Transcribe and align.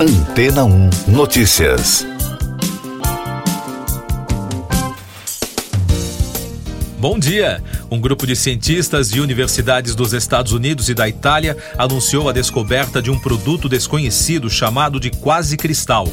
Antena 0.00 0.62
1 0.64 0.90
Notícias. 1.08 2.06
Bom 7.00 7.18
dia! 7.18 7.60
Um 7.90 8.00
grupo 8.00 8.24
de 8.24 8.36
cientistas 8.36 9.10
de 9.10 9.20
universidades 9.20 9.96
dos 9.96 10.12
Estados 10.12 10.52
Unidos 10.52 10.88
e 10.88 10.94
da 10.94 11.08
Itália 11.08 11.56
anunciou 11.76 12.28
a 12.28 12.32
descoberta 12.32 13.02
de 13.02 13.10
um 13.10 13.18
produto 13.18 13.68
desconhecido 13.68 14.48
chamado 14.48 15.00
de 15.00 15.10
quase 15.10 15.56
cristal. 15.56 16.06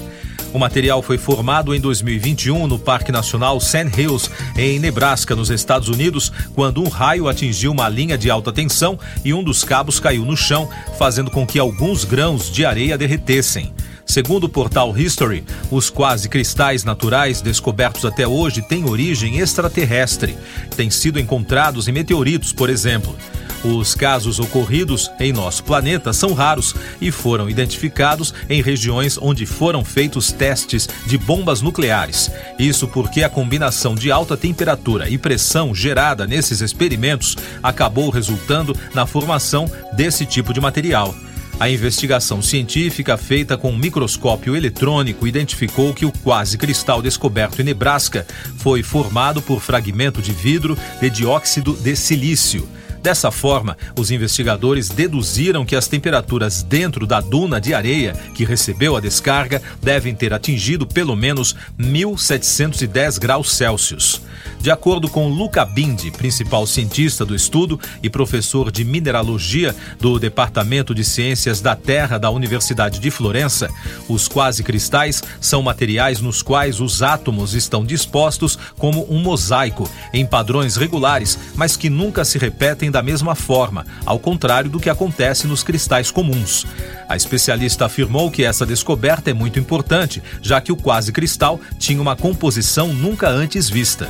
O 0.56 0.58
material 0.58 1.02
foi 1.02 1.18
formado 1.18 1.76
em 1.76 1.82
2021 1.82 2.66
no 2.66 2.80
Parque 2.80 3.12
Nacional 3.12 3.60
Sand 3.60 3.92
Hills, 3.98 4.30
em 4.58 4.80
Nebraska, 4.80 5.36
nos 5.36 5.50
Estados 5.50 5.90
Unidos, 5.90 6.32
quando 6.54 6.82
um 6.82 6.88
raio 6.88 7.28
atingiu 7.28 7.74
uma 7.74 7.90
linha 7.90 8.18
de 8.18 8.30
alta 8.30 8.54
tensão 8.54 8.98
e 9.26 9.34
um 9.34 9.44
dos 9.44 9.66
cabos 9.66 10.00
caiu 10.00 10.24
no 10.24 10.38
chão, 10.38 10.70
fazendo 10.98 11.30
com 11.30 11.46
que 11.46 11.60
alguns 11.60 12.06
grãos 12.06 12.50
de 12.50 12.66
areia 12.66 12.98
derretessem. 12.98 13.74
Segundo 14.06 14.46
o 14.46 14.50
portal 14.50 14.96
History, 14.98 15.44
os 15.72 15.90
quase 15.90 16.30
cristais 16.30 16.84
naturais 16.84 17.42
descobertos 17.42 18.06
até 18.06 18.28
hoje 18.28 18.62
têm 18.62 18.88
origem 18.88 19.40
extraterrestre. 19.40 20.38
Têm 20.76 20.90
sido 20.90 21.20
encontrados 21.20 21.88
em 21.88 21.92
meteoritos, 21.92 22.54
por 22.54 22.70
exemplo. 22.70 23.16
Os 23.64 23.96
casos 23.96 24.40
ocorridos 24.40 25.10
em 25.20 25.34
nosso 25.34 25.64
planeta 25.64 26.14
são 26.14 26.34
raros 26.34 26.76
e 27.02 27.10
foram 27.10 27.50
identificados 27.50 28.32
em 28.48 28.62
regiões 28.62 29.18
onde 29.20 29.48
foram 29.48 29.84
feitos 29.84 30.32
testes 30.32 30.88
de 31.08 31.18
bombas 31.18 31.64
nucleares. 31.64 32.30
Isso 32.60 32.88
porque 32.88 33.24
a 33.24 33.30
combinação 33.30 33.96
de 33.96 34.12
alta 34.12 34.38
temperatura 34.38 35.10
e 35.10 35.18
pressão 35.18 35.74
gerada 35.74 36.28
nesses 36.28 36.62
experimentos 36.62 37.36
acabou 37.64 38.12
resultando 38.12 38.78
na 38.94 39.08
formação 39.08 39.70
desse 39.94 40.28
tipo 40.28 40.54
de 40.54 40.62
material. 40.62 41.16
A 41.58 41.70
investigação 41.70 42.42
científica 42.42 43.16
feita 43.16 43.58
com 43.58 43.72
um 43.72 43.78
microscópio 43.78 44.58
eletrônico 44.58 45.26
identificou 45.26 45.94
que 45.94 46.06
o 46.06 46.12
quase 46.12 46.58
cristal 46.58 47.02
descoberto 47.02 47.62
em 47.62 47.64
Nebraska 47.64 48.28
foi 48.58 48.84
formado 48.84 49.42
por 49.42 49.62
fragmento 49.62 50.22
de 50.22 50.34
vidro 50.34 50.78
de 51.00 51.10
dióxido 51.10 51.72
de 51.74 51.96
silício. 51.96 52.68
Dessa 53.06 53.30
forma, 53.30 53.78
os 53.96 54.10
investigadores 54.10 54.90
deduziram 54.90 55.64
que 55.64 55.76
as 55.76 55.88
temperaturas 55.88 56.64
dentro 56.64 57.06
da 57.06 57.22
duna 57.22 57.62
de 57.62 57.72
areia 57.72 58.14
que 58.34 58.44
recebeu 58.44 58.96
a 58.96 59.00
descarga 59.00 59.62
devem 59.80 60.16
ter 60.16 60.34
atingido 60.34 60.88
pelo 60.88 61.16
menos 61.16 61.56
1.710 61.80 63.20
graus 63.20 63.54
Celsius. 63.54 64.24
De 64.60 64.72
acordo 64.72 65.08
com 65.08 65.30
Luca 65.30 65.64
Bindi, 65.64 66.10
principal 66.10 66.66
cientista 66.66 67.24
do 67.24 67.36
estudo 67.36 67.80
e 68.02 68.10
professor 68.10 68.72
de 68.72 68.84
mineralogia 68.84 69.76
do 70.00 70.18
Departamento 70.18 70.96
de 70.96 71.04
Ciências 71.04 71.62
da 71.62 71.76
Terra 71.76 72.18
da 72.18 72.32
Universidade 72.32 73.00
de 73.00 73.12
Florença, 73.12 73.70
os 74.10 74.28
quase 74.28 74.64
cristais 74.64 75.22
são 75.40 75.62
materiais 75.62 76.20
nos 76.20 76.42
quais 76.42 76.80
os 76.82 77.04
átomos 77.04 77.54
estão 77.54 77.86
dispostos 77.86 78.58
como 78.76 79.06
um 79.08 79.20
mosaico, 79.20 79.88
em 80.12 80.26
padrões 80.26 80.76
regulares, 80.76 81.38
mas 81.54 81.78
que 81.78 81.88
nunca 81.88 82.26
se 82.26 82.40
repetem 82.40 82.90
da 82.96 83.04
mesma 83.04 83.36
forma, 83.36 83.86
ao 84.06 84.18
contrário 84.18 84.70
do 84.70 84.80
que 84.80 84.90
acontece 84.90 85.48
nos 85.48 85.64
cristais 85.64 86.10
comuns. 86.10 86.66
A 87.10 87.18
especialista 87.18 87.86
afirmou 87.86 88.32
que 88.32 88.46
essa 88.46 88.66
descoberta 88.66 89.30
é 89.30 89.34
muito 89.34 89.60
importante, 89.60 90.24
já 90.42 90.62
que 90.62 90.72
o 90.72 90.78
quase 90.78 91.12
cristal 91.12 91.60
tinha 91.78 92.02
uma 92.02 92.16
composição 92.16 92.94
nunca 92.94 93.28
antes 93.28 93.70
vista. 93.70 94.08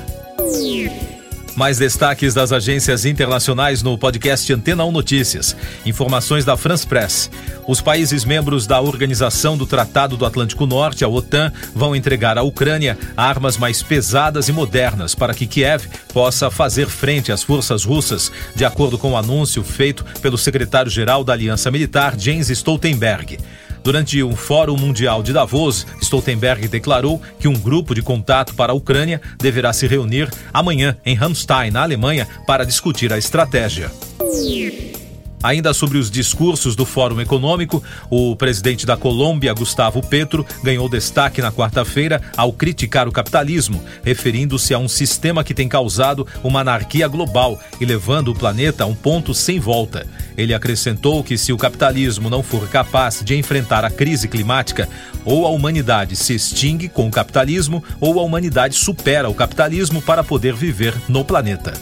Mais 1.56 1.78
destaques 1.78 2.34
das 2.34 2.52
agências 2.52 3.06
internacionais 3.06 3.81
no 3.81 3.98
podcast 3.98 4.52
Antena 4.52 4.84
1 4.84 4.92
Notícias. 4.92 5.56
Informações 5.86 6.44
da 6.44 6.58
France 6.58 6.86
Press. 6.86 7.31
Os 7.66 7.80
países 7.80 8.25
membros 8.25 8.67
da 8.67 8.81
Organização 8.81 9.58
do 9.58 9.66
Tratado 9.66 10.17
do 10.17 10.25
Atlântico 10.25 10.66
Norte, 10.66 11.06
a 11.06 11.08
OTAN, 11.08 11.53
vão 11.73 11.95
entregar 11.95 12.38
à 12.38 12.44
Ucrânia 12.44 12.97
armas 13.16 13.56
mais 13.58 13.81
pesadas 13.81 14.50
e 14.50 14.52
modernas 14.52 15.16
para 15.16 15.34
que 15.34 15.47
Kiev 15.47 15.88
possa 16.14 16.52
fazer 16.52 16.90
frente 16.90 17.31
às 17.31 17.41
forças 17.41 17.85
russas, 17.85 18.30
de 18.53 18.66
acordo 18.66 18.97
com 18.97 19.12
o 19.12 19.18
anúncio 19.18 19.63
feito 19.63 20.03
pelo 20.22 20.38
secretário-geral 20.38 21.24
da 21.24 21.31
Aliança 21.31 21.72
Militar, 21.72 22.19
Jens 22.19 22.50
Stoltenberg. 22.50 23.38
Durante 23.85 24.23
um 24.23 24.35
Fórum 24.35 24.75
Mundial 24.78 25.22
de 25.22 25.31
Davos, 25.31 25.85
Stoltenberg 26.01 26.68
declarou 26.68 27.22
que 27.40 27.47
um 27.47 27.53
grupo 27.53 27.94
de 27.94 28.01
contato 28.01 28.56
para 28.56 28.72
a 28.72 28.75
Ucrânia 28.75 29.22
deverá 29.38 29.72
se 29.72 29.85
reunir 29.85 30.28
amanhã 30.51 30.97
em 31.06 31.13
Ramstein, 31.13 31.69
na 31.69 31.84
Alemanha, 31.84 32.28
para 32.47 32.66
discutir 32.66 33.13
a 33.13 33.18
estratégia. 33.19 33.91
Ainda 35.45 35.75
sobre 35.75 36.00
os 36.00 36.09
discursos 36.09 36.75
do 36.75 36.88
Fórum 36.88 37.22
Econômico, 37.22 37.83
o 38.09 38.35
presidente 38.35 38.83
da 38.83 38.97
Colômbia, 38.97 39.53
Gustavo 39.53 40.01
Petro, 40.01 40.44
ganhou 40.63 40.89
destaque 40.89 41.39
na 41.39 41.51
quarta-feira 41.51 42.19
ao 42.35 42.51
criticar 42.51 43.07
o 43.07 43.11
capitalismo, 43.11 43.79
referindo-se 44.03 44.73
a 44.73 44.79
um 44.79 44.88
sistema 44.88 45.44
que 45.44 45.53
tem 45.53 45.69
causado 45.69 46.25
uma 46.44 46.61
anarquia 46.61 47.07
global 47.07 47.59
e 47.79 47.85
levando 47.85 48.29
o 48.29 48.33
planeta 48.33 48.85
a 48.85 48.88
um 48.88 48.95
ponto 48.95 49.35
sem 49.35 49.59
volta. 49.59 50.07
Ele 50.35 50.51
acrescentou 50.51 51.23
que 51.23 51.38
se 51.38 51.53
o 51.53 51.57
capitalismo 51.57 52.27
não 52.27 52.41
for 52.41 52.67
capaz 52.67 53.22
de 53.23 53.38
enfrentar 53.38 53.85
a 53.85 53.91
crise 53.91 54.27
climática, 54.27 54.89
ou 55.23 55.45
a 55.45 55.51
humanidade 55.51 56.16
se 56.16 56.33
extingue 56.33 56.89
com 56.89 57.07
o 57.07 57.12
capitalismo, 57.12 57.83
ou 58.01 58.19
a 58.19 58.23
humanidade 58.23 58.73
supera 58.73 59.29
o 59.29 59.35
capitalismo 59.35 60.01
para 60.01 60.23
poder 60.23 60.56
viver 60.56 60.95
no 61.07 61.23
planeta. 61.23 61.73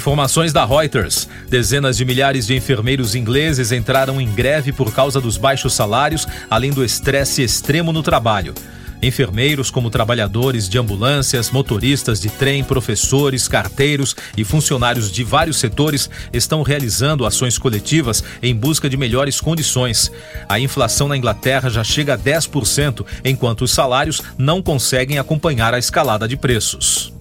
Informações 0.00 0.50
da 0.50 0.64
Reuters. 0.64 1.28
Dezenas 1.50 1.94
de 1.94 2.06
milhares 2.06 2.46
de 2.46 2.56
enfermeiros 2.56 3.14
ingleses 3.14 3.70
entraram 3.70 4.18
em 4.18 4.26
greve 4.32 4.72
por 4.72 4.90
causa 4.94 5.20
dos 5.20 5.36
baixos 5.36 5.74
salários, 5.74 6.26
além 6.48 6.70
do 6.70 6.82
estresse 6.82 7.42
extremo 7.42 7.92
no 7.92 8.02
trabalho. 8.02 8.54
Enfermeiros, 9.02 9.70
como 9.70 9.90
trabalhadores 9.90 10.70
de 10.70 10.78
ambulâncias, 10.78 11.50
motoristas 11.50 12.18
de 12.18 12.30
trem, 12.30 12.64
professores, 12.64 13.46
carteiros 13.46 14.16
e 14.38 14.42
funcionários 14.42 15.12
de 15.12 15.22
vários 15.22 15.58
setores, 15.58 16.08
estão 16.32 16.62
realizando 16.62 17.26
ações 17.26 17.58
coletivas 17.58 18.24
em 18.42 18.56
busca 18.56 18.88
de 18.88 18.96
melhores 18.96 19.38
condições. 19.38 20.10
A 20.48 20.58
inflação 20.58 21.08
na 21.08 21.16
Inglaterra 21.16 21.68
já 21.68 21.84
chega 21.84 22.14
a 22.14 22.18
10%, 22.18 23.04
enquanto 23.22 23.62
os 23.62 23.70
salários 23.70 24.22
não 24.38 24.62
conseguem 24.62 25.18
acompanhar 25.18 25.74
a 25.74 25.78
escalada 25.78 26.26
de 26.26 26.38
preços. 26.38 27.12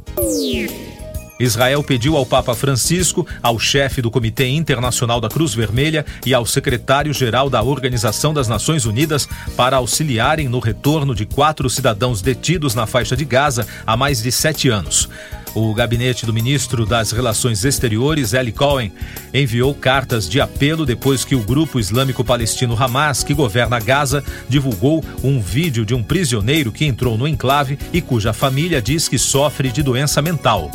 Israel 1.40 1.82
pediu 1.82 2.18
ao 2.18 2.26
Papa 2.26 2.54
Francisco, 2.54 3.26
ao 3.42 3.58
chefe 3.58 4.02
do 4.02 4.12
Comitê 4.12 4.48
Internacional 4.48 5.22
da 5.22 5.30
Cruz 5.30 5.54
Vermelha 5.54 6.06
e 6.26 6.34
ao 6.34 6.46
secretário-geral 6.46 7.50
da 7.50 7.64
Organização 7.64 8.34
das 8.34 8.48
Nações 8.48 8.86
Unidas 8.86 9.28
para 9.56 9.78
auxiliarem 9.78 10.50
no 10.50 10.60
retorno 10.60 11.16
de 11.16 11.26
quatro 11.26 11.70
cidadãos 11.70 12.22
detidos 12.22 12.76
na 12.76 12.86
faixa 12.86 13.16
de 13.16 13.24
Gaza 13.24 13.66
há 13.88 13.96
mais 13.96 14.22
de 14.22 14.32
sete 14.32 14.68
anos. 14.68 15.08
O 15.56 15.74
gabinete 15.74 16.26
do 16.26 16.34
ministro 16.34 16.86
das 16.86 17.12
Relações 17.12 17.66
Exteriores, 17.66 18.34
Eli 18.34 18.52
Cohen, 18.52 18.92
enviou 19.34 19.74
cartas 19.74 20.30
de 20.30 20.40
apelo 20.40 20.86
depois 20.86 21.26
que 21.26 21.36
o 21.36 21.42
grupo 21.42 21.80
islâmico 21.80 22.24
palestino 22.24 22.76
Hamas, 22.82 23.24
que 23.24 23.34
governa 23.34 23.80
Gaza, 23.80 24.24
divulgou 24.48 25.04
um 25.24 25.42
vídeo 25.42 25.86
de 25.86 25.96
um 25.96 26.04
prisioneiro 26.04 26.72
que 26.72 26.86
entrou 26.86 27.18
no 27.18 27.28
enclave 27.28 27.78
e 27.92 28.02
cuja 28.02 28.34
família 28.34 28.82
diz 28.82 29.08
que 29.08 29.18
sofre 29.18 29.72
de 29.72 29.82
doença 29.82 30.22
mental. 30.22 30.72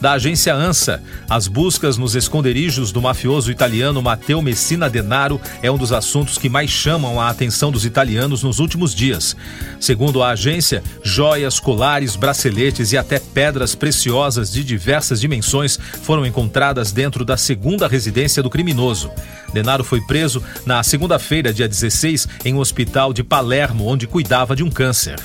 Da 0.00 0.12
agência 0.12 0.54
ANSA, 0.54 1.02
as 1.28 1.48
buscas 1.48 1.96
nos 1.96 2.14
esconderijos 2.14 2.92
do 2.92 3.02
mafioso 3.02 3.50
italiano 3.50 4.00
Matteo 4.00 4.40
Messina 4.40 4.88
Denaro 4.88 5.40
é 5.60 5.68
um 5.70 5.76
dos 5.76 5.92
assuntos 5.92 6.38
que 6.38 6.48
mais 6.48 6.70
chamam 6.70 7.20
a 7.20 7.28
atenção 7.28 7.72
dos 7.72 7.84
italianos 7.84 8.44
nos 8.44 8.60
últimos 8.60 8.94
dias. 8.94 9.36
Segundo 9.80 10.22
a 10.22 10.30
agência, 10.30 10.84
joias, 11.02 11.58
colares, 11.58 12.14
braceletes 12.14 12.92
e 12.92 12.96
até 12.96 13.18
pedras 13.18 13.74
preciosas 13.74 14.52
de 14.52 14.62
diversas 14.62 15.20
dimensões 15.20 15.76
foram 16.02 16.24
encontradas 16.24 16.92
dentro 16.92 17.24
da 17.24 17.36
segunda 17.36 17.88
residência 17.88 18.40
do 18.40 18.50
criminoso. 18.50 19.10
Denaro 19.52 19.82
foi 19.82 20.00
preso 20.02 20.40
na 20.64 20.80
segunda-feira, 20.84 21.52
dia 21.52 21.68
16, 21.68 22.28
em 22.44 22.54
um 22.54 22.58
hospital 22.58 23.12
de 23.12 23.24
Palermo, 23.24 23.86
onde 23.86 24.06
cuidava 24.06 24.54
de 24.54 24.62
um 24.62 24.70
câncer. 24.70 25.18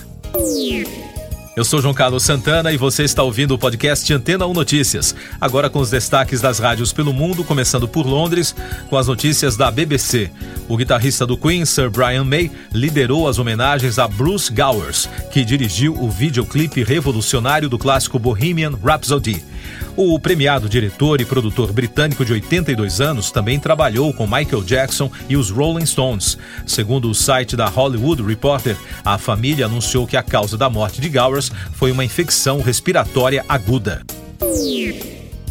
Eu 1.56 1.64
sou 1.64 1.80
João 1.80 1.94
Carlos 1.94 2.24
Santana 2.24 2.72
e 2.72 2.78
você 2.78 3.04
está 3.04 3.22
ouvindo 3.22 3.54
o 3.54 3.60
podcast 3.60 4.12
Antena 4.12 4.48
1 4.48 4.54
Notícias. 4.54 5.16
Agora 5.40 5.70
com 5.70 5.78
os 5.78 5.92
destaques 5.92 6.42
das 6.42 6.58
rádios 6.58 6.92
pelo 6.92 7.14
mundo, 7.14 7.44
começando 7.44 7.88
por 7.88 8.08
Londres, 8.08 8.56
com 8.90 8.98
as 8.98 9.06
notícias 9.06 9.56
da 9.56 9.70
BBC. 9.70 10.32
O 10.68 10.76
guitarrista 10.76 11.28
do 11.28 11.38
Queen, 11.38 11.64
Sir 11.64 11.92
Brian 11.92 12.24
May, 12.24 12.50
liderou 12.74 13.28
as 13.28 13.38
homenagens 13.38 14.00
a 14.00 14.08
Bruce 14.08 14.52
Gowers, 14.52 15.08
que 15.32 15.46
dirigiu 15.46 15.94
o 15.94 16.10
videoclipe 16.10 16.84
revolucionário 16.84 17.70
do 17.70 17.78
clássico 17.78 18.18
Bohemian 18.18 18.74
Rhapsody. 18.84 19.53
O 19.96 20.20
premiado 20.20 20.68
diretor 20.68 21.22
e 21.22 21.26
produtor 21.26 21.72
britânico 21.72 22.26
de 22.26 22.34
82 22.34 23.00
anos 23.00 23.32
também 23.32 23.60
trabalhou 23.60 24.14
com 24.14 24.26
Michael 24.26 24.64
Jackson 24.64 25.12
e 25.30 25.38
os 25.38 25.50
Rolling 25.50 25.86
Stones. 25.86 26.38
Segundo 26.66 27.10
o 27.10 27.16
site 27.16 27.56
da 27.56 27.68
Hollywood 27.68 28.24
Reporter, 28.24 28.76
a 29.06 29.18
família 29.18 29.66
anunciou 29.66 30.08
que 30.08 30.18
a 30.18 30.24
causa 30.24 30.58
da 30.58 30.70
morte 30.70 31.00
de 31.00 31.10
Gowers 31.10 31.52
foi 31.74 31.92
uma 31.92 32.04
infecção 32.04 32.62
respiratória 32.62 33.46
aguda. 33.48 34.02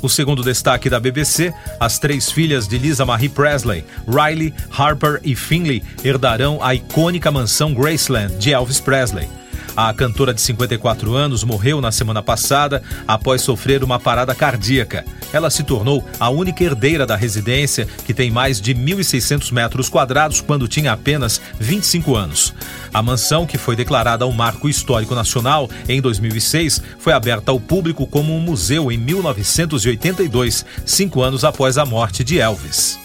O 0.03 0.09
segundo 0.09 0.43
destaque 0.43 0.91
da 0.91 0.99
BBC, 0.99 1.55
as 1.79 2.01
três 2.01 2.29
filhas 2.29 2.67
de 2.67 2.77
Lisa 2.77 3.07
Marie 3.07 3.29
Presley, 3.29 3.85
Riley, 4.09 4.53
Harper 4.77 5.21
e 5.23 5.37
Finley, 5.37 5.81
herdarão 6.05 6.59
a 6.61 6.75
icônica 6.75 7.31
mansão 7.31 7.73
Graceland 7.73 8.35
de 8.37 8.53
Elvis 8.53 8.81
Presley. 8.81 9.29
A 9.77 9.93
cantora 9.95 10.35
de 10.35 10.41
54 10.41 11.15
anos 11.15 11.43
morreu 11.45 11.81
na 11.81 11.91
semana 11.91 12.23
passada 12.23 12.83
após 13.09 13.41
sofrer 13.41 13.83
uma 13.83 13.99
parada 13.99 14.35
cardíaca. 14.35 15.05
Ela 15.33 15.49
se 15.49 15.63
tornou 15.63 16.07
a 16.21 16.29
única 16.29 16.63
herdeira 16.63 17.07
da 17.07 17.17
residência, 17.17 17.89
que 18.05 18.13
tem 18.13 18.31
mais 18.31 18.61
de 18.61 18.75
1.600 18.75 19.51
metros 19.53 19.89
quadrados, 19.89 20.41
quando 20.41 20.69
tinha 20.69 20.93
apenas 20.93 21.41
25 21.59 22.15
anos. 22.15 22.55
A 22.93 23.03
mansão, 23.03 23.47
que 23.47 23.57
foi 23.57 23.75
declarada 23.75 24.27
um 24.27 24.33
marco 24.33 24.69
histórico 24.69 25.15
nacional 25.15 25.71
em 25.89 26.01
2006, 26.01 26.83
foi 26.99 27.15
aberta 27.15 27.51
ao 27.51 27.59
público 27.59 28.07
como 28.07 28.35
um 28.37 28.41
museu 28.41 28.93
em 28.93 28.99
1982, 28.99 30.67
cinco 30.85 31.23
anos 31.23 31.45
após 31.45 31.79
a 31.79 31.87
morte 31.87 32.23
de 32.23 32.39
Elvis 32.39 32.99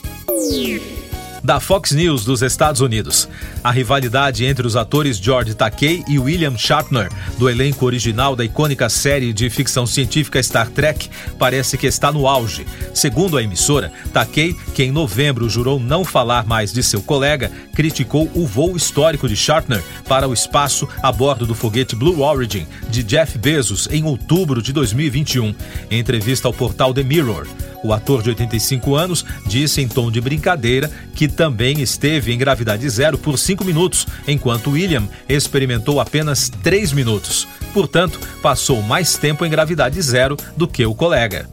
da 1.44 1.60
Fox 1.60 1.92
News 1.92 2.26
dos 2.26 2.42
Estados 2.42 2.82
Unidos. 2.82 3.28
A 3.64 3.72
rivalidade 3.72 4.46
entre 4.46 4.66
os 4.66 4.76
atores 4.76 5.18
George 5.18 5.54
Takei 5.54 6.04
e 6.08 6.20
William 6.20 6.58
Shatner, 6.58 7.10
do 7.38 7.50
elenco 7.50 7.86
original 7.86 8.36
da 8.36 8.46
icônica 8.46 8.90
série 8.90 9.34
de 9.34 9.50
ficção 9.50 9.86
científica 9.86 10.42
Star 10.42 10.70
Trek, 10.70 11.10
parece 11.38 11.78
que 11.78 11.88
está 11.88 12.12
no 12.12 12.28
auge. 12.28 12.66
Segundo 12.94 13.38
a 13.38 13.44
emissora, 13.44 13.92
Takei, 14.14 14.56
que 14.74 14.84
em 14.84 14.92
novembro 14.92 15.50
jurou 15.50 15.80
não 15.80 16.04
falar 16.04 16.46
mais 16.46 16.72
de 16.74 16.84
seu 16.84 17.02
colega, 17.02 17.52
criticou 17.74 18.30
o 18.34 18.46
voo 18.46 18.76
histórico 18.76 19.28
de 19.28 19.36
Shatner 19.36 19.84
para 20.08 20.28
o 20.28 20.34
espaço 20.34 20.88
a 21.02 21.12
bordo 21.12 21.46
do 21.46 21.56
foguete 21.56 21.96
Blue 21.96 22.22
Origin 22.22 22.66
de 22.90 23.04
Jeff 23.04 23.38
Bezos 23.38 23.88
em 23.92 24.04
outubro 24.04 24.62
de 24.62 24.74
2021. 24.74 25.54
Em 25.90 26.00
entrevista 26.00 26.48
ao 26.48 26.54
portal 26.54 26.94
The 26.94 27.04
Mirror, 27.04 27.48
o 27.84 27.94
ator 27.94 28.22
de 28.22 28.30
85 28.30 28.96
anos 28.96 29.26
disse 29.46 29.82
em 29.82 29.88
tom 29.88 30.12
de 30.12 30.20
brincadeira 30.20 30.90
que 31.16 31.28
também 31.28 31.82
esteve 31.82 32.32
em 32.32 32.38
gravidade 32.38 32.90
zero 32.90 33.18
por 33.18 33.38
cinco 33.38 33.64
minutos, 33.64 34.08
enquanto 34.28 34.72
William 34.72 35.08
experimentou 35.28 36.00
apenas 36.00 36.50
três 36.50 36.92
minutos. 36.92 37.48
Portanto, 37.74 38.20
passou 38.42 38.82
mais 38.82 39.18
tempo 39.18 39.46
em 39.46 39.50
gravidade 39.50 40.02
zero 40.02 40.38
do 40.56 40.68
que 40.68 40.86
o 40.86 40.96
colega. 40.96 41.50